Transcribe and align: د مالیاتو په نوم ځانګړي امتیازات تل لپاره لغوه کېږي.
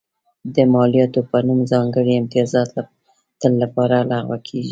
د 0.55 0.57
مالیاتو 0.73 1.19
په 1.29 1.37
نوم 1.47 1.59
ځانګړي 1.71 2.13
امتیازات 2.15 2.69
تل 3.39 3.53
لپاره 3.63 3.95
لغوه 4.11 4.37
کېږي. 4.45 4.59